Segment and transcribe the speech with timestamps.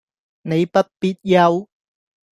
[0.41, 1.67] 你不必憂